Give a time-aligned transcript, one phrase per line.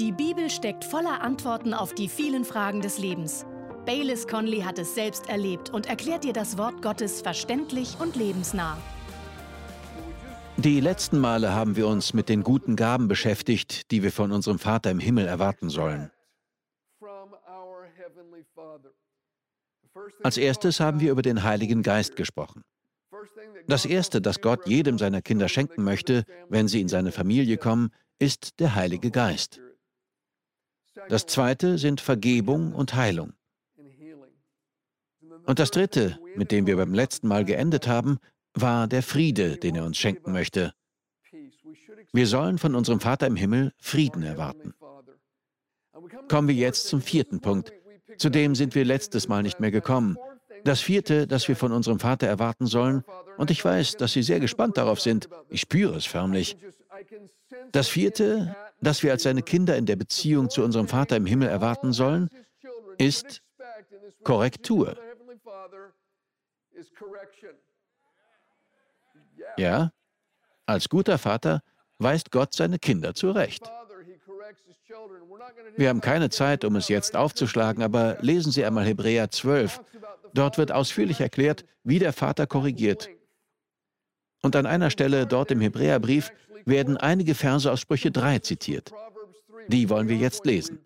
[0.00, 3.46] Die Bibel steckt voller Antworten auf die vielen Fragen des Lebens.
[3.86, 8.76] Baylis Conley hat es selbst erlebt und erklärt dir das Wort Gottes verständlich und lebensnah.
[10.56, 14.58] Die letzten Male haben wir uns mit den guten Gaben beschäftigt, die wir von unserem
[14.58, 16.10] Vater im Himmel erwarten sollen.
[20.24, 22.64] Als erstes haben wir über den Heiligen Geist gesprochen.
[23.68, 27.90] Das Erste, das Gott jedem seiner Kinder schenken möchte, wenn sie in seine Familie kommen,
[28.18, 29.60] ist der Heilige Geist.
[31.08, 33.32] Das zweite sind Vergebung und Heilung.
[35.46, 38.18] Und das dritte, mit dem wir beim letzten Mal geendet haben,
[38.54, 40.72] war der Friede, den er uns schenken möchte.
[42.12, 44.74] Wir sollen von unserem Vater im Himmel Frieden erwarten.
[46.28, 47.72] Kommen wir jetzt zum vierten Punkt.
[48.18, 50.16] Zu dem sind wir letztes Mal nicht mehr gekommen.
[50.62, 53.04] Das vierte, das wir von unserem Vater erwarten sollen,
[53.36, 56.56] und ich weiß, dass Sie sehr gespannt darauf sind, ich spüre es förmlich.
[57.72, 61.48] Das vierte, das wir als seine Kinder in der Beziehung zu unserem Vater im Himmel
[61.48, 62.28] erwarten sollen,
[62.98, 63.42] ist
[64.22, 64.96] Korrektur.
[69.56, 69.92] Ja,
[70.66, 71.62] als guter Vater
[71.98, 73.70] weist Gott seine Kinder zurecht.
[75.76, 79.80] Wir haben keine Zeit, um es jetzt aufzuschlagen, aber lesen Sie einmal Hebräer 12.
[80.32, 83.08] Dort wird ausführlich erklärt, wie der Vater korrigiert.
[84.42, 86.30] Und an einer Stelle dort im Hebräerbrief
[86.64, 88.92] werden einige Verse aus Sprüche 3 zitiert.
[89.68, 90.78] Die wollen wir jetzt lesen.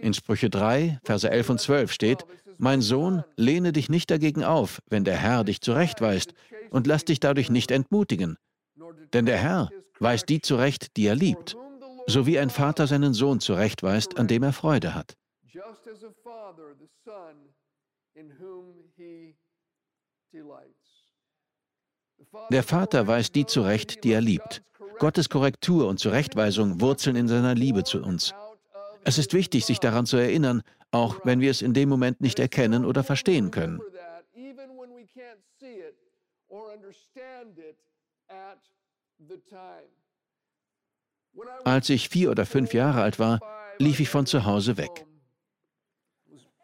[0.00, 2.24] In Sprüche 3, Verse 11 und 12 steht,
[2.58, 6.34] Mein Sohn, lehne dich nicht dagegen auf, wenn der Herr dich zurechtweist,
[6.70, 8.36] und lass dich dadurch nicht entmutigen.
[9.12, 11.56] Denn der Herr weist die zurecht, die er liebt,
[12.06, 15.16] so wie ein Vater seinen Sohn zurechtweist, an dem er Freude hat.
[22.50, 24.62] Der Vater weist die zurecht, die er liebt.
[25.02, 28.32] Gottes Korrektur und Zurechtweisung wurzeln in seiner Liebe zu uns.
[29.02, 32.38] Es ist wichtig, sich daran zu erinnern, auch wenn wir es in dem Moment nicht
[32.38, 33.80] erkennen oder verstehen können.
[41.64, 43.40] Als ich vier oder fünf Jahre alt war,
[43.80, 45.04] lief ich von zu Hause weg.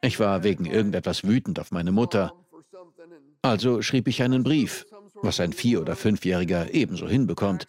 [0.01, 2.33] Ich war wegen irgendetwas wütend auf meine Mutter.
[3.43, 4.87] Also schrieb ich einen Brief,
[5.23, 7.67] was ein vier- oder fünfjähriger ebenso hinbekommt.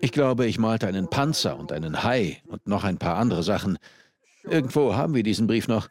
[0.00, 3.78] Ich glaube, ich malte einen Panzer und einen Hai und noch ein paar andere Sachen.
[4.42, 5.88] Irgendwo haben wir diesen Brief noch.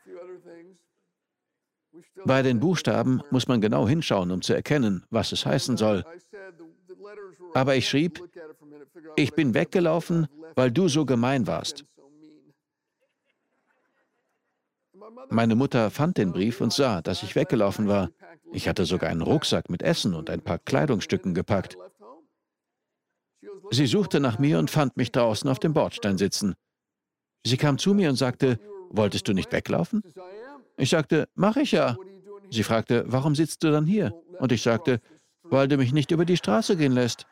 [2.26, 6.04] Bei den Buchstaben muss man genau hinschauen, um zu erkennen, was es heißen soll.
[7.54, 8.22] Aber ich schrieb,
[9.16, 11.86] ich bin weggelaufen, weil du so gemein warst.
[15.30, 18.10] Meine Mutter fand den Brief und sah, dass ich weggelaufen war.
[18.54, 21.78] Ich hatte sogar einen Rucksack mit Essen und ein paar Kleidungsstücken gepackt.
[23.72, 26.56] Sie suchte nach mir und fand mich draußen auf dem Bordstein sitzen.
[27.46, 28.59] Sie kam zu mir und sagte,
[28.90, 30.03] wolltest du nicht weglaufen?
[30.78, 31.97] Ich sagte, mach ich ja.
[32.50, 34.13] Sie fragte, warum sitzt du dann hier?
[34.40, 35.00] Und ich sagte,
[35.44, 37.25] weil du mich nicht über die Straße gehen lässt.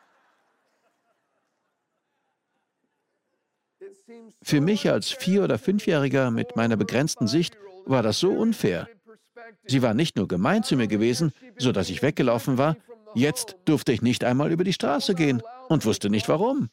[4.42, 8.88] Für mich als Vier- oder Fünfjähriger mit meiner begrenzten Sicht war das so unfair.
[9.66, 12.76] Sie war nicht nur gemein zu mir gewesen, so dass ich weggelaufen war,
[13.14, 16.68] jetzt durfte ich nicht einmal über die Straße gehen und wusste nicht warum.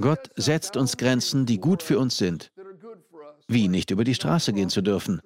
[0.00, 2.52] Gott setzt uns Grenzen, die gut für uns sind,
[3.46, 5.20] wie nicht über die Straße gehen zu dürfen.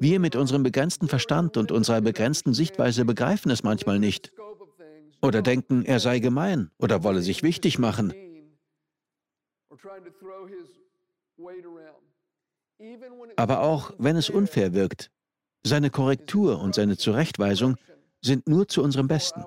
[0.00, 4.32] Wir mit unserem begrenzten Verstand und unserer begrenzten Sichtweise begreifen es manchmal nicht.
[5.22, 8.12] Oder denken, er sei gemein oder wolle sich wichtig machen.
[13.36, 15.10] Aber auch wenn es unfair wirkt,
[15.64, 17.76] seine Korrektur und seine Zurechtweisung
[18.20, 19.44] sind nur zu unserem Besten.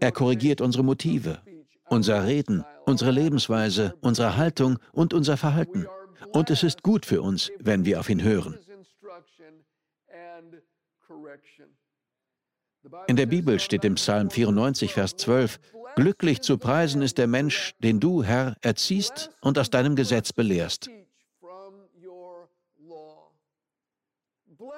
[0.00, 1.40] Er korrigiert unsere Motive,
[1.88, 5.86] unser Reden, unsere Lebensweise, unsere Haltung und unser Verhalten.
[6.32, 8.58] Und es ist gut für uns, wenn wir auf ihn hören.
[13.08, 15.58] In der Bibel steht im Psalm 94, Vers 12,
[15.96, 20.90] Glücklich zu preisen ist der Mensch, den du, Herr, erziehst und aus deinem Gesetz belehrst.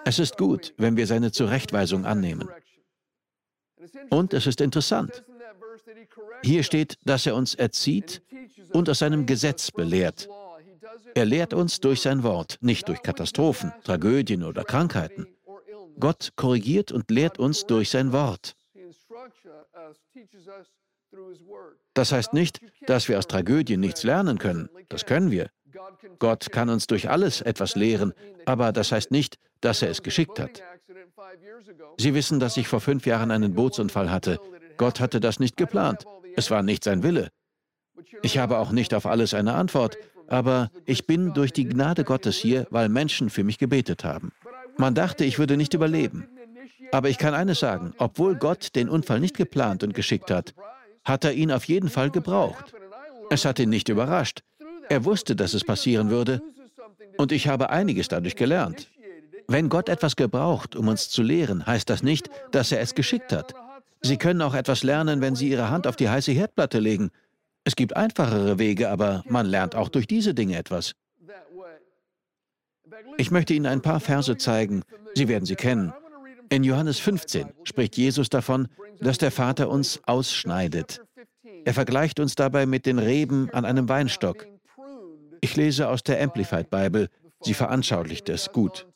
[0.09, 2.49] Es ist gut, wenn wir seine Zurechtweisung annehmen.
[4.09, 5.23] Und es ist interessant.
[6.43, 8.23] Hier steht, dass er uns erzieht
[8.73, 10.27] und aus seinem Gesetz belehrt.
[11.15, 15.27] Er lehrt uns durch sein Wort, nicht durch Katastrophen, Tragödien oder Krankheiten.
[16.01, 18.57] Gott korrigiert und lehrt uns durch sein Wort.
[21.93, 24.71] Das heißt nicht, dass wir aus Tragödien nichts lernen können.
[24.89, 25.51] Das können wir.
[26.19, 28.13] Gott kann uns durch alles etwas lehren,
[28.47, 30.63] aber das heißt nicht, dass er es geschickt hat.
[31.99, 34.39] Sie wissen, dass ich vor fünf Jahren einen Bootsunfall hatte.
[34.77, 36.05] Gott hatte das nicht geplant.
[36.37, 37.31] Es war nicht sein Wille.
[38.23, 39.99] Ich habe auch nicht auf alles eine Antwort,
[40.29, 44.33] aber ich bin durch die Gnade Gottes hier, weil Menschen für mich gebetet haben.
[44.77, 46.29] Man dachte, ich würde nicht überleben.
[46.93, 50.55] Aber ich kann eines sagen, obwohl Gott den Unfall nicht geplant und geschickt hat,
[51.05, 52.73] hat er ihn auf jeden Fall gebraucht.
[53.31, 54.43] Es hat ihn nicht überrascht.
[54.89, 56.43] Er wusste, dass es passieren würde,
[57.17, 58.89] und ich habe einiges dadurch gelernt.
[59.49, 63.33] Wenn Gott etwas gebraucht, um uns zu lehren, heißt das nicht, dass er es geschickt
[63.33, 63.55] hat.
[64.03, 67.11] Sie können auch etwas lernen, wenn Sie Ihre Hand auf die heiße Herdplatte legen.
[67.65, 70.95] Es gibt einfachere Wege, aber man lernt auch durch diese Dinge etwas.
[73.17, 74.83] Ich möchte Ihnen ein paar Verse zeigen.
[75.15, 75.93] Sie werden sie kennen.
[76.51, 78.69] In Johannes 15 spricht Jesus davon,
[79.01, 81.03] dass der Vater uns ausschneidet.
[81.65, 84.47] Er vergleicht uns dabei mit den Reben an einem Weinstock.
[85.41, 87.09] Ich lese aus der Amplified Bible.
[87.41, 88.87] Sie veranschaulicht es gut.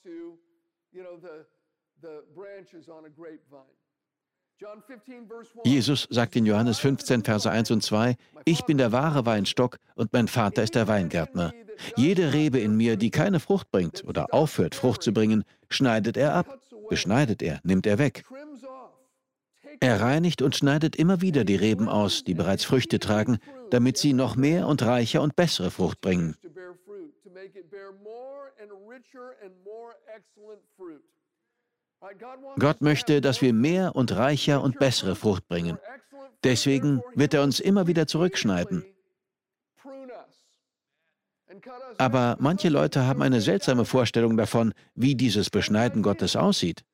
[5.64, 10.12] Jesus sagt in Johannes 15, Verse 1 und 2, Ich bin der wahre Weinstock und
[10.12, 11.52] mein Vater ist der Weingärtner.
[11.96, 16.34] Jede Rebe in mir, die keine Frucht bringt oder aufhört, Frucht zu bringen, schneidet er
[16.34, 16.58] ab,
[16.88, 18.24] beschneidet er, nimmt er weg.
[19.80, 23.38] Er reinigt und schneidet immer wieder die Reben aus, die bereits Früchte tragen,
[23.70, 26.36] damit sie noch mehr und reicher und bessere Frucht bringen.
[32.58, 35.78] Gott möchte, dass wir mehr und reicher und bessere Frucht bringen.
[36.44, 38.84] Deswegen wird er uns immer wieder zurückschneiden.
[41.98, 46.84] Aber manche Leute haben eine seltsame Vorstellung davon, wie dieses Beschneiden Gottes aussieht.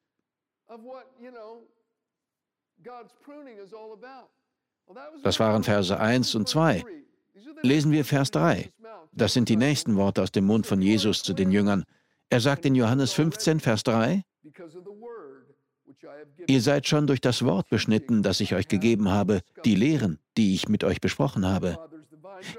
[5.23, 6.85] Das waren Verse 1 und 2.
[7.63, 8.73] Lesen wir Vers 3.
[9.13, 11.85] Das sind die nächsten Worte aus dem Mund von Jesus zu den Jüngern.
[12.31, 14.23] Er sagt in Johannes 15, Vers 3,
[16.47, 20.55] Ihr seid schon durch das Wort beschnitten, das ich euch gegeben habe, die Lehren, die
[20.55, 21.79] ich mit euch besprochen habe.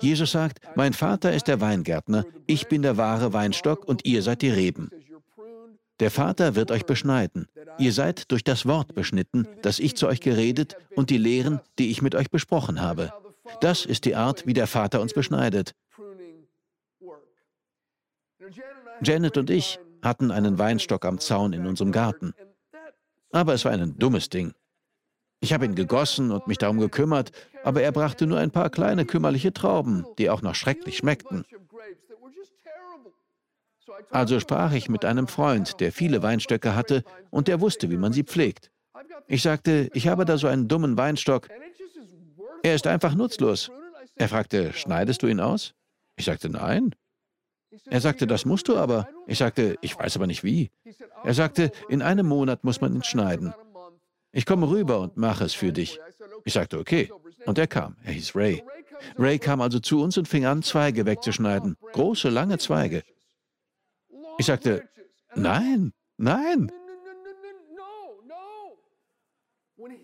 [0.02, 4.42] Jesus sagt, mein Vater ist der Weingärtner, ich bin der wahre Weinstock und ihr seid
[4.42, 4.90] die Reben.
[6.00, 7.48] Der Vater wird euch beschneiden.
[7.78, 11.92] Ihr seid durch das Wort beschnitten, das ich zu euch geredet und die Lehren, die
[11.92, 13.12] ich mit euch besprochen habe.
[13.62, 15.76] Das ist die Art, wie der Vater uns beschneidet.
[19.02, 22.34] Janet und ich hatten einen Weinstock am Zaun in unserem Garten.
[23.32, 24.54] Aber es war ein dummes Ding.
[25.42, 27.32] Ich habe ihn gegossen und mich darum gekümmert,
[27.64, 31.46] aber er brachte nur ein paar kleine kümmerliche Trauben, die auch noch schrecklich schmeckten.
[34.10, 38.14] Also sprach ich mit einem Freund, der viele Weinstöcke hatte und der wusste, wie man
[38.14, 38.72] sie pflegt.
[39.28, 41.50] Ich sagte, ich habe da so einen dummen Weinstock.
[42.64, 43.72] Er ist einfach nutzlos.
[44.16, 45.74] Er fragte, schneidest du ihn aus?
[46.16, 46.94] Ich sagte, nein.
[47.86, 49.08] Er sagte, das musst du aber.
[49.28, 50.72] Ich sagte, ich weiß aber nicht wie.
[51.24, 53.54] Er sagte, in einem Monat muss man ihn schneiden.
[54.32, 56.00] Ich komme rüber und mache es für dich.
[56.46, 57.12] Ich sagte, okay.
[57.46, 57.96] Und er kam.
[58.04, 58.64] Er hieß Ray.
[59.18, 61.78] Ray kam also zu uns und fing an, Zweige wegzuschneiden.
[61.94, 63.04] Große, lange Zweige.
[64.40, 64.88] Ich sagte,
[65.36, 66.72] nein, nein.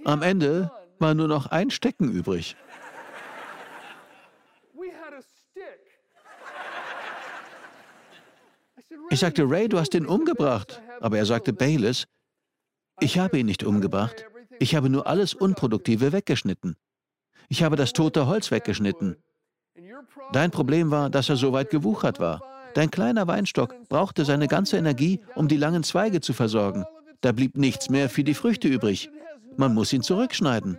[0.04, 2.58] Am Ende war nur noch ein Stecken übrig.
[9.10, 10.82] Ich sagte, Ray, du hast ihn umgebracht.
[11.00, 12.06] Aber er sagte, Bayless,
[13.00, 14.26] ich habe ihn nicht umgebracht.
[14.60, 16.75] Ich habe nur alles Unproduktive weggeschnitten.
[17.48, 19.15] Ich habe das tote Holz weggeschnitten.
[20.34, 22.54] Dein Problem war, dass er so weit gewuchert war.
[22.75, 26.86] Dein kleiner Weinstock brauchte seine ganze Energie, um die langen Zweige zu versorgen.
[27.22, 29.10] Da blieb nichts mehr für die Früchte übrig.
[29.55, 30.77] Man muss ihn zurückschneiden.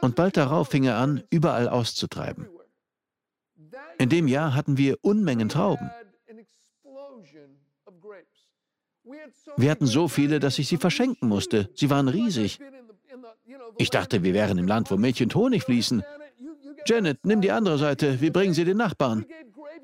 [0.00, 2.48] Und bald darauf fing er an, überall auszutreiben.
[3.98, 5.90] In dem Jahr hatten wir Unmengen Trauben.
[9.56, 11.68] Wir hatten so viele, dass ich sie verschenken musste.
[11.74, 12.58] Sie waren riesig.
[13.78, 16.02] Ich dachte, wir wären im Land, wo Milch und Honig fließen.
[16.86, 19.26] Janet, nimm die andere Seite, wir bringen sie den Nachbarn.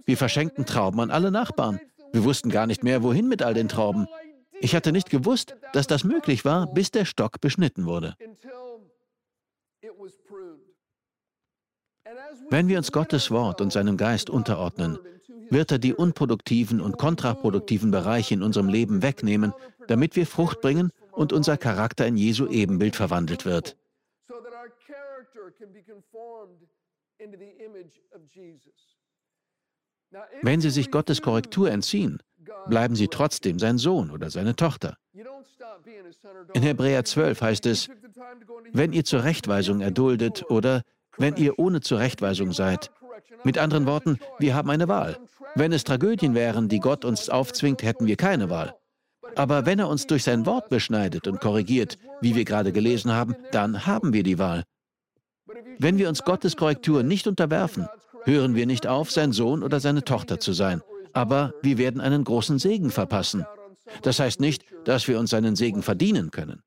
[0.05, 1.81] Wir verschenkten Trauben an alle Nachbarn.
[2.13, 4.07] Wir wussten gar nicht mehr, wohin mit all den Trauben.
[4.61, 8.15] Ich hatte nicht gewusst, dass das möglich war, bis der Stock beschnitten wurde.
[12.49, 14.99] Wenn wir uns Gottes Wort und seinem Geist unterordnen,
[15.51, 19.53] wird er die unproduktiven und kontraproduktiven Bereiche in unserem Leben wegnehmen,
[19.89, 23.77] damit wir Frucht bringen und unser Charakter in Jesu Ebenbild verwandelt wird.
[30.43, 32.23] Wenn Sie sich Gottes Korrektur entziehen,
[32.69, 34.97] bleiben Sie trotzdem sein Sohn oder seine Tochter.
[36.55, 37.89] In Hebräer 12 heißt es,
[38.73, 40.83] wenn ihr Zurechtweisung erduldet oder
[41.17, 42.91] wenn ihr ohne Zurechtweisung seid.
[43.45, 45.19] Mit anderen Worten, wir haben eine Wahl.
[45.55, 48.75] Wenn es Tragödien wären, die Gott uns aufzwingt, hätten wir keine Wahl.
[49.37, 53.37] Aber wenn er uns durch sein Wort beschneidet und korrigiert, wie wir gerade gelesen haben,
[53.53, 54.65] dann haben wir die Wahl.
[55.79, 57.87] Wenn wir uns Gottes Korrektur nicht unterwerfen,
[58.25, 60.83] hören wir nicht auf, sein Sohn oder seine Tochter zu sein.
[61.13, 63.47] Aber wir werden einen großen Segen verpassen.
[64.03, 66.63] Das heißt nicht, dass wir uns seinen Segen verdienen können.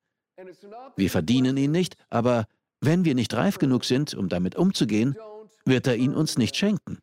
[0.96, 2.46] Wir verdienen ihn nicht, aber
[2.82, 5.18] wenn wir nicht reif genug sind, um damit umzugehen,
[5.66, 7.00] wird er ihn uns nicht schenken.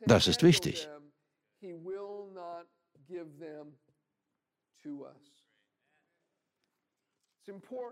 [0.00, 0.88] Das ist wichtig.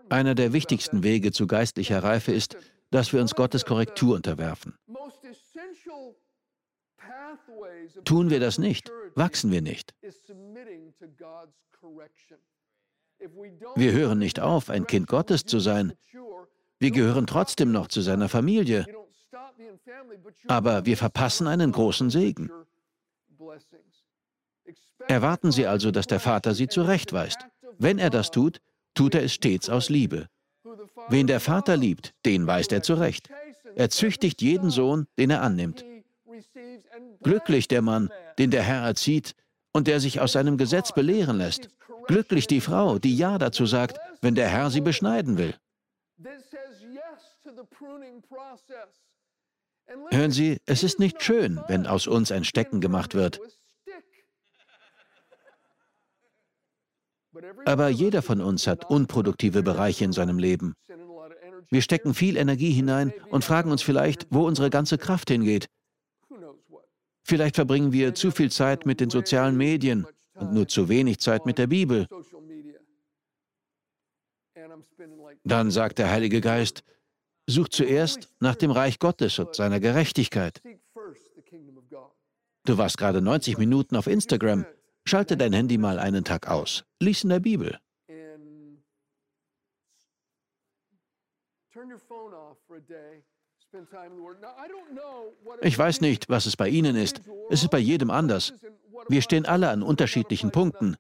[0.08, 2.56] Einer der wichtigsten Wege zu geistlicher Reife ist,
[2.90, 4.75] dass wir uns Gottes Korrektur unterwerfen.
[8.04, 9.94] Tun wir das nicht, wachsen wir nicht.
[13.75, 15.94] Wir hören nicht auf, ein Kind Gottes zu sein.
[16.78, 18.87] Wir gehören trotzdem noch zu seiner Familie.
[20.49, 22.50] Aber wir verpassen einen großen Segen.
[25.08, 27.38] Erwarten Sie also, dass der Vater Sie zurechtweist.
[27.78, 28.61] Wenn er das tut,
[28.94, 30.28] tut er es stets aus Liebe.
[31.08, 33.28] Wen der Vater liebt, den weist er zurecht.
[33.76, 35.85] Er züchtigt jeden Sohn, den er annimmt.
[37.23, 39.35] Glücklich der Mann, den der Herr erzieht
[39.73, 41.68] und der sich aus seinem Gesetz belehren lässt.
[42.06, 45.54] Glücklich die Frau, die Ja dazu sagt, wenn der Herr sie beschneiden will.
[50.11, 53.40] Hören Sie, es ist nicht schön, wenn aus uns ein Stecken gemacht wird.
[57.64, 60.75] Aber jeder von uns hat unproduktive Bereiche in seinem Leben.
[61.71, 65.66] Wir stecken viel Energie hinein und fragen uns vielleicht, wo unsere ganze Kraft hingeht.
[67.25, 71.45] Vielleicht verbringen wir zu viel Zeit mit den sozialen Medien und nur zu wenig Zeit
[71.45, 72.07] mit der Bibel.
[75.45, 76.83] Dann sagt der Heilige Geist,
[77.47, 80.62] such zuerst nach dem Reich Gottes und seiner Gerechtigkeit.
[82.64, 84.66] Du warst gerade 90 Minuten auf Instagram.
[85.08, 86.84] Schalte dein Handy mal einen Tag aus.
[87.00, 87.78] Lies in der Bibel.
[95.62, 97.20] Ich weiß nicht, was es bei Ihnen ist.
[97.50, 98.52] Es ist bei jedem anders.
[99.08, 100.96] Wir stehen alle an unterschiedlichen Punkten.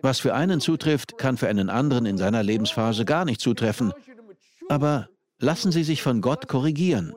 [0.00, 3.92] Was für einen zutrifft, kann für einen anderen in seiner Lebensphase gar nicht zutreffen.
[4.68, 7.14] Aber lassen Sie sich von Gott korrigieren.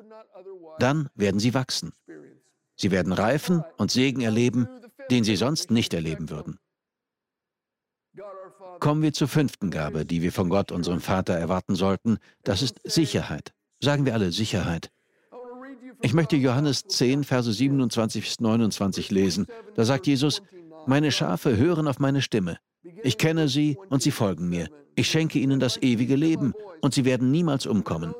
[0.79, 1.93] Dann werden Sie wachsen.
[2.75, 4.67] Sie werden reifen und Segen erleben,
[5.11, 6.57] den Sie sonst nicht erleben würden.
[8.79, 12.17] Kommen wir zur fünften Gabe, die wir von Gott, unserem Vater, erwarten sollten.
[12.43, 13.53] Das ist Sicherheit.
[13.79, 14.89] Sagen wir alle Sicherheit.
[16.01, 19.45] Ich möchte Johannes 10, Verse 27 bis 29 lesen.
[19.75, 20.41] Da sagt Jesus,
[20.87, 22.57] meine Schafe hören auf meine Stimme.
[23.03, 24.67] Ich kenne sie und sie folgen mir.
[24.95, 28.15] Ich schenke ihnen das ewige Leben und sie werden niemals umkommen.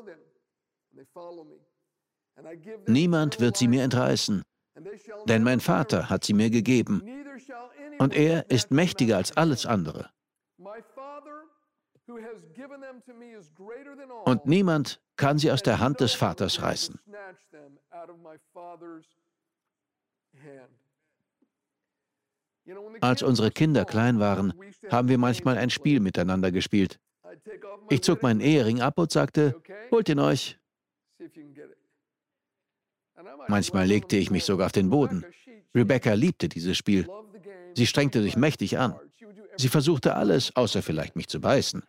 [2.86, 4.42] Niemand wird sie mir entreißen,
[5.26, 7.02] denn mein Vater hat sie mir gegeben
[7.98, 10.10] und er ist mächtiger als alles andere.
[14.24, 16.98] Und niemand kann sie aus der Hand des Vaters reißen.
[23.00, 24.54] Als unsere Kinder klein waren,
[24.90, 27.00] haben wir manchmal ein Spiel miteinander gespielt.
[27.88, 30.58] Ich zog meinen Ehering ab und sagte, holt ihn euch.
[33.48, 35.24] Manchmal legte ich mich sogar auf den Boden.
[35.74, 37.08] Rebecca liebte dieses Spiel.
[37.74, 38.94] Sie strengte sich mächtig an.
[39.56, 41.82] Sie versuchte alles, außer vielleicht mich zu beißen.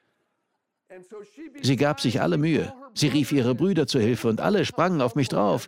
[1.61, 2.73] Sie gab sich alle Mühe.
[2.93, 5.67] Sie rief ihre Brüder zu Hilfe und alle sprangen auf mich drauf.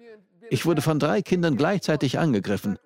[0.49, 2.77] Ich wurde von drei Kindern gleichzeitig angegriffen.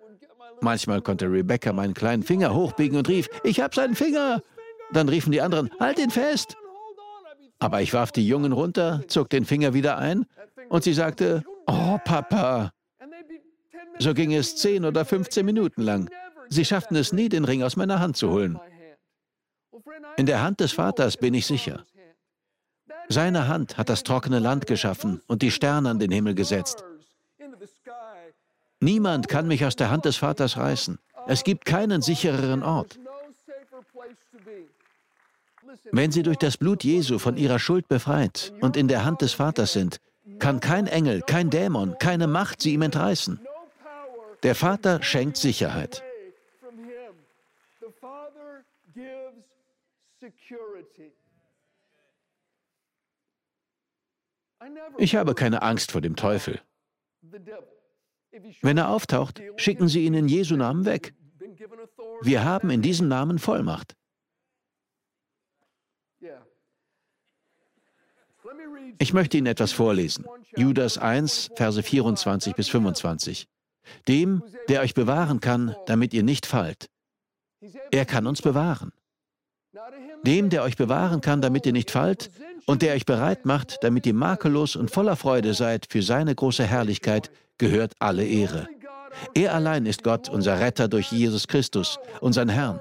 [0.62, 4.41] Manchmal konnte Rebecca meinen kleinen Finger hochbiegen und rief, ich hab seinen Finger.
[4.91, 6.55] Dann riefen die anderen, halt ihn fest.
[7.59, 10.25] Aber ich warf die Jungen runter, zog den Finger wieder ein
[10.69, 12.71] und sie sagte, oh Papa.
[13.99, 16.09] So ging es zehn oder 15 Minuten lang.
[16.49, 18.59] Sie schafften es nie, den Ring aus meiner Hand zu holen.
[20.17, 21.83] In der Hand des Vaters bin ich sicher.
[23.07, 26.83] Seine Hand hat das trockene Land geschaffen und die Sterne an den Himmel gesetzt.
[28.79, 30.99] Niemand kann mich aus der Hand des Vaters reißen.
[31.27, 32.99] Es gibt keinen sichereren Ort.
[35.91, 39.33] Wenn Sie durch das Blut Jesu von Ihrer Schuld befreit und in der Hand des
[39.33, 39.99] Vaters sind,
[40.39, 43.39] kann kein Engel, kein Dämon, keine Macht Sie ihm entreißen.
[44.43, 46.03] Der Vater schenkt Sicherheit.
[54.98, 56.62] Ich habe keine Angst vor dem Teufel.
[58.62, 61.13] Wenn er auftaucht, schicken Sie ihn in Jesu Namen weg.
[62.22, 63.96] Wir haben in diesem Namen Vollmacht.
[68.97, 70.25] Ich möchte Ihnen etwas vorlesen.
[70.55, 73.47] Judas 1, Verse 24 bis 25.
[74.07, 76.89] Dem, der euch bewahren kann, damit ihr nicht fallt.
[77.91, 78.91] Er kann uns bewahren.
[80.23, 82.29] Dem, der euch bewahren kann, damit ihr nicht fallt,
[82.65, 86.65] und der euch bereit macht, damit ihr makellos und voller Freude seid für seine große
[86.65, 88.67] Herrlichkeit, gehört alle Ehre.
[89.33, 92.79] Er allein ist Gott, unser Retter durch Jesus Christus, unseren Herrn.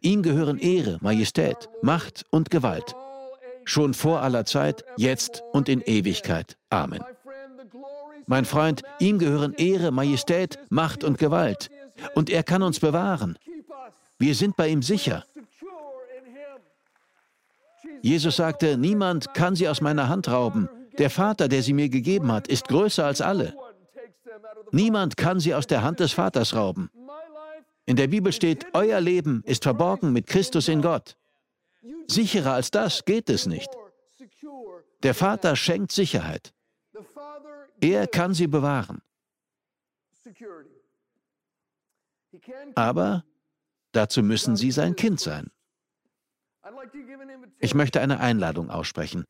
[0.00, 2.94] Ihm gehören Ehre, Majestät, Macht und Gewalt.
[3.68, 6.56] Schon vor aller Zeit, jetzt und in Ewigkeit.
[6.70, 7.02] Amen.
[8.26, 11.68] Mein Freund, ihm gehören Ehre, Majestät, Macht und Gewalt.
[12.14, 13.36] Und er kann uns bewahren.
[14.18, 15.24] Wir sind bei ihm sicher.
[18.02, 20.68] Jesus sagte, niemand kann sie aus meiner Hand rauben.
[20.98, 23.52] Der Vater, der sie mir gegeben hat, ist größer als alle.
[24.70, 26.88] Niemand kann sie aus der Hand des Vaters rauben.
[27.84, 31.16] In der Bibel steht, euer Leben ist verborgen mit Christus in Gott.
[32.08, 33.68] Sicherer als das geht es nicht.
[35.02, 36.52] Der Vater schenkt Sicherheit.
[37.80, 39.02] Er kann sie bewahren.
[42.74, 43.24] Aber
[43.92, 45.50] dazu müssen sie sein Kind sein.
[47.58, 49.24] Ich möchte eine Einladung aussprechen.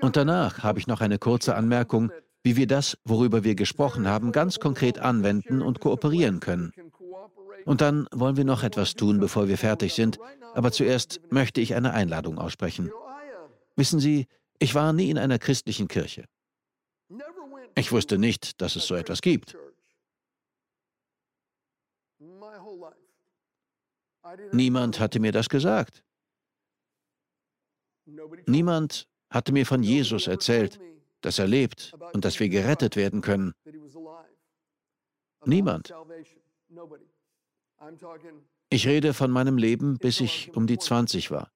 [0.00, 2.12] Und danach habe ich noch eine kurze Anmerkung,
[2.42, 6.72] wie wir das, worüber wir gesprochen haben, ganz konkret anwenden und kooperieren können.
[7.64, 10.18] Und dann wollen wir noch etwas tun, bevor wir fertig sind.
[10.58, 12.90] Aber zuerst möchte ich eine Einladung aussprechen.
[13.76, 14.26] Wissen Sie,
[14.58, 16.24] ich war nie in einer christlichen Kirche.
[17.76, 19.56] Ich wusste nicht, dass es so etwas gibt.
[24.50, 26.02] Niemand hatte mir das gesagt.
[28.46, 30.80] Niemand hatte mir von Jesus erzählt,
[31.20, 33.54] dass er lebt und dass wir gerettet werden können.
[35.44, 35.94] Niemand.
[38.70, 41.50] Ich rede von meinem Leben, bis ich um die 20 war.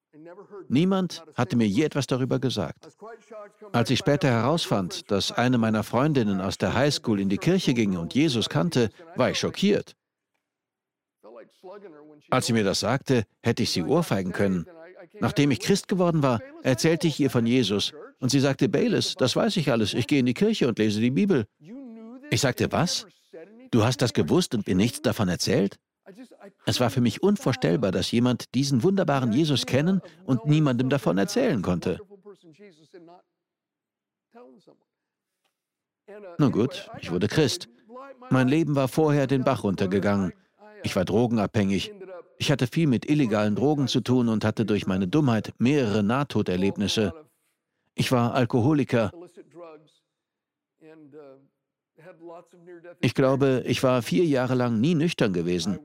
[0.67, 2.87] Niemand hatte mir je etwas darüber gesagt.
[3.71, 7.97] Als ich später herausfand, dass eine meiner Freundinnen aus der Highschool in die Kirche ging
[7.97, 9.95] und Jesus kannte, war ich schockiert.
[12.29, 14.65] Als sie mir das sagte, hätte ich sie ohrfeigen können.
[15.19, 19.35] Nachdem ich Christ geworden war, erzählte ich ihr von Jesus und sie sagte, Bayless, das
[19.35, 21.45] weiß ich alles, ich gehe in die Kirche und lese die Bibel.
[22.31, 23.05] Ich sagte, was?
[23.71, 25.77] Du hast das gewusst und mir nichts davon erzählt?
[26.65, 31.61] Es war für mich unvorstellbar, dass jemand diesen wunderbaren Jesus kennen und niemandem davon erzählen
[31.61, 31.99] konnte.
[36.37, 37.69] Nun gut, ich wurde Christ.
[38.29, 40.33] Mein Leben war vorher den Bach runtergegangen.
[40.83, 41.93] Ich war drogenabhängig.
[42.37, 47.13] Ich hatte viel mit illegalen Drogen zu tun und hatte durch meine Dummheit mehrere Nahtoderlebnisse.
[47.95, 49.11] Ich war Alkoholiker.
[53.01, 55.79] Ich glaube, ich war vier Jahre lang nie nüchtern gewesen.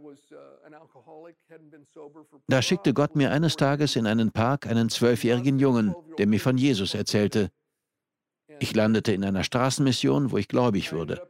[2.47, 6.59] Da schickte Gott mir eines Tages in einen Park einen zwölfjährigen Jungen, der mir von
[6.59, 7.51] Jesus erzählte.
[8.61, 11.23] Ich landete in einer Straßenmission, wo ich gläubig wurde.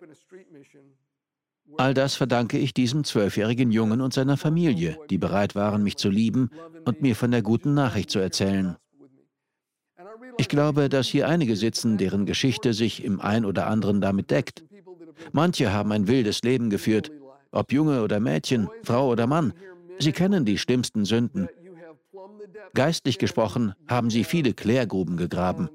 [1.77, 6.09] All das verdanke ich diesem zwölfjährigen Jungen und seiner Familie, die bereit waren, mich zu
[6.09, 6.51] lieben
[6.85, 8.77] und mir von der guten Nachricht zu erzählen.
[10.38, 14.64] Ich glaube, dass hier einige sitzen, deren Geschichte sich im ein oder anderen damit deckt.
[15.33, 17.11] Manche haben ein wildes Leben geführt,
[17.50, 19.52] ob Junge oder Mädchen, Frau oder Mann.
[19.98, 21.48] Sie kennen die schlimmsten Sünden.
[22.74, 25.70] Geistlich gesprochen haben sie viele Klärgruben gegraben.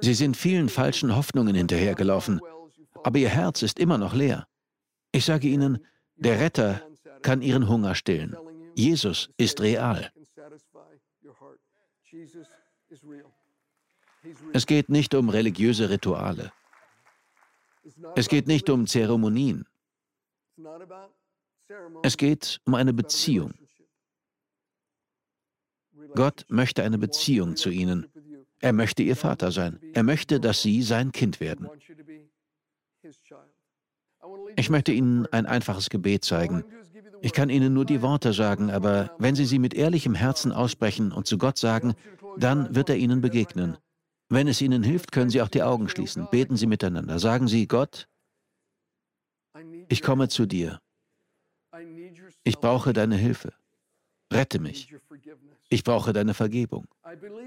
[0.00, 2.40] Sie sind vielen falschen Hoffnungen hinterhergelaufen,
[3.02, 4.46] aber ihr Herz ist immer noch leer.
[5.12, 5.78] Ich sage Ihnen,
[6.16, 6.80] der Retter
[7.22, 8.36] kann Ihren Hunger stillen.
[8.74, 10.10] Jesus ist real.
[14.52, 16.52] Es geht nicht um religiöse Rituale.
[18.16, 19.66] Es geht nicht um Zeremonien.
[22.02, 23.54] Es geht um eine Beziehung.
[26.14, 28.06] Gott möchte eine Beziehung zu ihnen.
[28.60, 29.80] Er möchte ihr Vater sein.
[29.92, 31.68] Er möchte, dass sie sein Kind werden.
[34.56, 36.64] Ich möchte Ihnen ein einfaches Gebet zeigen.
[37.20, 41.12] Ich kann Ihnen nur die Worte sagen, aber wenn Sie sie mit ehrlichem Herzen aussprechen
[41.12, 41.94] und zu Gott sagen,
[42.38, 43.76] dann wird er Ihnen begegnen.
[44.34, 46.26] Wenn es Ihnen hilft, können Sie auch die Augen schließen.
[46.28, 47.20] Beten Sie miteinander.
[47.20, 48.08] Sagen Sie, Gott,
[49.88, 50.80] ich komme zu dir.
[52.42, 53.52] Ich brauche deine Hilfe.
[54.32, 54.92] Rette mich.
[55.68, 56.86] Ich brauche deine Vergebung.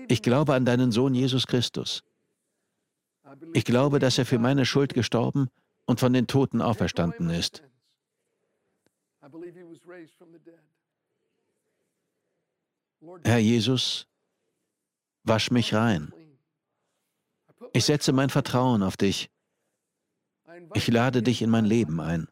[0.07, 2.03] Ich glaube an deinen Sohn Jesus Christus.
[3.53, 5.49] Ich glaube, dass er für meine Schuld gestorben
[5.85, 7.63] und von den Toten auferstanden ist.
[13.25, 14.07] Herr Jesus,
[15.23, 16.13] wasch mich rein.
[17.73, 19.29] Ich setze mein Vertrauen auf dich.
[20.73, 22.27] Ich lade dich in mein Leben ein.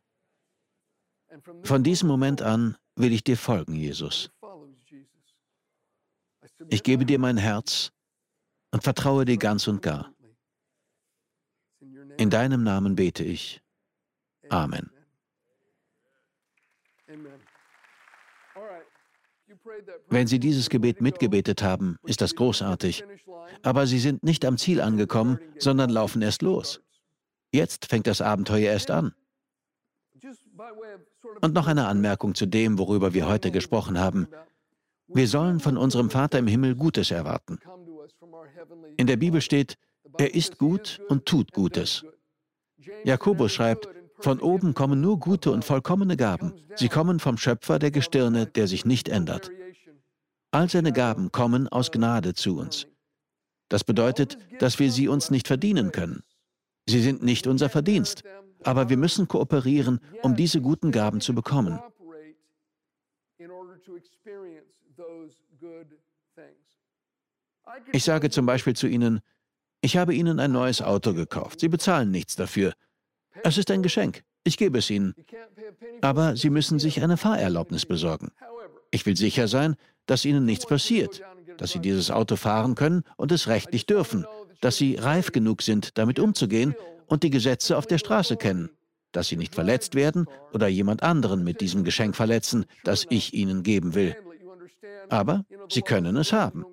[1.64, 4.30] Von diesem Moment an will ich dir folgen, Jesus.
[6.70, 7.92] Ich gebe dir mein Herz
[8.72, 10.14] und vertraue dir ganz und gar.
[12.18, 13.62] In deinem Namen bete ich.
[14.50, 14.90] Amen.
[20.10, 23.04] Wenn Sie dieses Gebet mitgebetet haben, ist das großartig.
[23.64, 26.82] Aber Sie sind nicht am Ziel angekommen, sondern laufen erst los.
[27.52, 29.14] Jetzt fängt das Abenteuer erst an.
[31.42, 34.28] Und noch eine Anmerkung zu dem, worüber wir heute gesprochen haben.
[35.08, 37.60] Wir sollen von unserem Vater im Himmel Gutes erwarten.
[38.98, 39.78] In der Bibel steht,
[40.18, 42.06] er ist gut und tut Gutes.
[43.04, 43.88] Jakobus schreibt,
[44.20, 46.54] von oben kommen nur gute und vollkommene Gaben.
[46.76, 49.52] Sie kommen vom Schöpfer der Gestirne, der sich nicht ändert.
[50.52, 52.88] All seine Gaben kommen aus Gnade zu uns.
[53.70, 56.24] Das bedeutet, dass wir sie uns nicht verdienen können.
[56.88, 58.24] Sie sind nicht unser Verdienst,
[58.64, 61.80] aber wir müssen kooperieren, um diese guten Gaben zu bekommen.
[67.92, 69.22] Ich sage zum Beispiel zu Ihnen,
[69.82, 71.60] ich habe Ihnen ein neues Auto gekauft.
[71.60, 72.74] Sie bezahlen nichts dafür.
[73.44, 74.24] Es ist ein Geschenk.
[74.44, 75.16] Ich gebe es Ihnen.
[76.02, 78.32] Aber Sie müssen sich eine Fahrerlaubnis besorgen.
[78.92, 81.22] Ich will sicher sein, dass Ihnen nichts passiert,
[81.58, 84.26] dass Sie dieses Auto fahren können und es rechtlich dürfen,
[84.62, 86.76] dass Sie reif genug sind, damit umzugehen
[87.08, 88.70] und die Gesetze auf der Straße kennen,
[89.12, 93.64] dass Sie nicht verletzt werden oder jemand anderen mit diesem Geschenk verletzen, das ich Ihnen
[93.64, 94.16] geben will.
[95.10, 96.66] Aber Sie können es haben.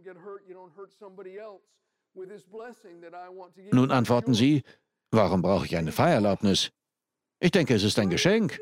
[3.70, 4.62] Nun antworten Sie,
[5.12, 6.70] warum brauche ich eine Fahrerlaubnis?
[7.40, 8.59] Ich denke, es ist ein Geschenk.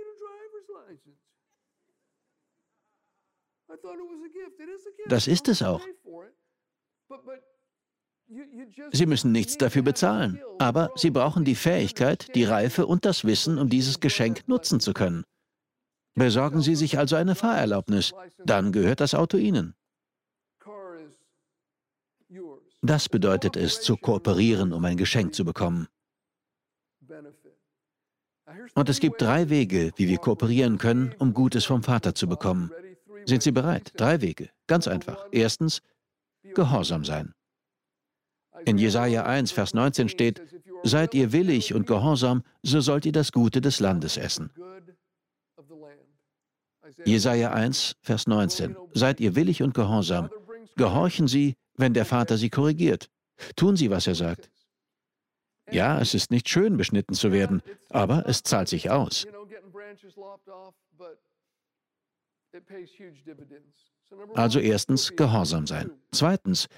[5.09, 5.83] Das ist es auch.
[8.93, 13.59] Sie müssen nichts dafür bezahlen, aber Sie brauchen die Fähigkeit, die Reife und das Wissen,
[13.59, 15.25] um dieses Geschenk nutzen zu können.
[16.15, 18.13] Besorgen Sie sich also eine Fahrerlaubnis,
[18.45, 19.75] dann gehört das Auto Ihnen.
[22.83, 25.89] Das bedeutet es, zu kooperieren, um ein Geschenk zu bekommen.
[28.75, 32.71] Und es gibt drei Wege, wie wir kooperieren können, um Gutes vom Vater zu bekommen.
[33.27, 33.93] Sind Sie bereit?
[33.97, 34.51] Drei Wege.
[34.67, 35.27] Ganz einfach.
[35.33, 35.83] Erstens,
[36.55, 37.35] Gehorsam sein.
[38.65, 40.43] In Jesaja 1, Vers 19 steht:
[40.83, 44.51] Seid ihr willig und gehorsam, so sollt ihr das Gute des Landes essen.
[47.05, 48.77] Jesaja 1, Vers 19.
[48.95, 50.31] Seid ihr willig und gehorsam.
[50.77, 53.09] Gehorchen Sie, wenn der Vater Sie korrigiert.
[53.57, 54.51] Tun Sie, was er sagt.
[55.71, 59.27] Ja, es ist nicht schön, beschnitten zu werden, aber es zahlt sich aus.
[64.35, 65.91] Also erstens Gehorsam sein.
[66.13, 66.69] Zweitens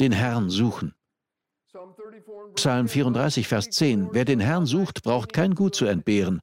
[0.00, 0.94] den Herrn suchen.
[2.54, 4.08] Psalm 34, Vers 10.
[4.12, 6.40] Wer den Herrn sucht, braucht kein Gut zu entbehren.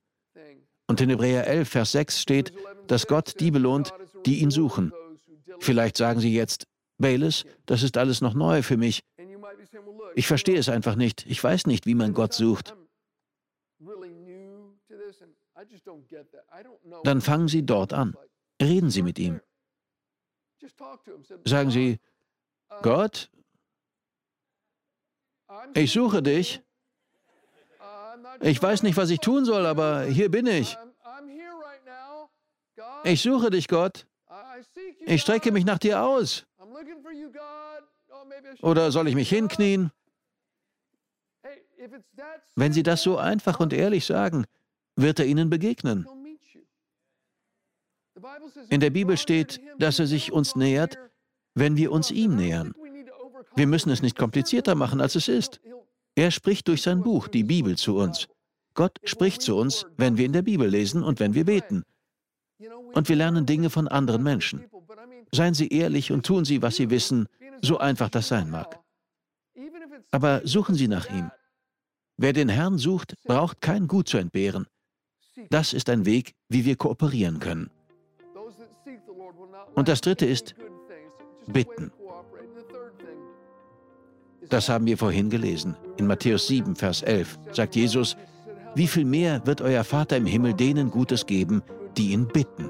[0.88, 2.54] Und in Hebräer 11, Vers 6 steht,
[2.88, 3.94] dass Gott die belohnt,
[4.26, 4.92] die ihn suchen.
[5.60, 6.66] Vielleicht sagen Sie jetzt,
[6.98, 9.02] Bayless, das ist alles noch neu für mich.
[10.16, 11.26] Ich verstehe es einfach nicht.
[11.28, 12.76] Ich weiß nicht, wie man Gott sucht.
[17.04, 18.16] Dann fangen Sie dort an.
[18.62, 19.42] Reden Sie mit ihm.
[21.46, 22.00] Sagen Sie,
[22.82, 23.30] Gott,
[25.74, 26.62] ich suche dich.
[28.42, 30.78] Ich weiß nicht, was ich tun soll, aber hier bin ich.
[33.04, 34.06] Ich suche dich, Gott.
[35.06, 36.46] Ich strecke mich nach dir aus.
[38.62, 39.92] Oder soll ich mich hinknien?
[42.56, 44.46] Wenn Sie das so einfach und ehrlich sagen,
[44.96, 46.08] wird er Ihnen begegnen.
[48.70, 50.98] In der Bibel steht, dass er sich uns nähert,
[51.56, 52.74] wenn wir uns ihm nähern.
[53.56, 55.60] Wir müssen es nicht komplizierter machen, als es ist.
[56.16, 58.28] Er spricht durch sein Buch, die Bibel, zu uns.
[58.74, 61.84] Gott spricht zu uns, wenn wir in der Bibel lesen und wenn wir beten.
[62.94, 64.66] Und wir lernen Dinge von anderen Menschen.
[65.32, 67.28] Seien Sie ehrlich und tun Sie, was Sie wissen,
[67.62, 68.80] so einfach das sein mag.
[70.12, 71.32] Aber suchen Sie nach ihm.
[72.18, 74.68] Wer den Herrn sucht, braucht kein Gut zu entbehren.
[75.50, 77.70] Das ist ein Weg, wie wir kooperieren können.
[79.76, 80.56] Und das Dritte ist
[81.48, 81.92] bitten.
[84.50, 85.78] Das haben wir vorhin gelesen.
[85.98, 88.18] In Matthäus 7, Vers 11 sagt Jesus,
[88.76, 91.62] wie viel mehr wird euer Vater im Himmel denen Gutes geben,
[91.98, 92.70] die ihn bitten.